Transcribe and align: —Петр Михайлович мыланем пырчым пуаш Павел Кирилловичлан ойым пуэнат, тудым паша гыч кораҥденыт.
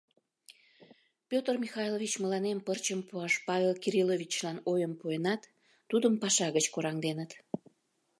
—Петр 1.29 1.55
Михайлович 1.63 2.13
мыланем 2.23 2.59
пырчым 2.65 2.99
пуаш 3.07 3.33
Павел 3.47 3.73
Кирилловичлан 3.83 4.57
ойым 4.71 4.93
пуэнат, 4.99 5.41
тудым 5.89 6.13
паша 6.21 6.47
гыч 6.55 6.65
кораҥденыт. 6.73 7.31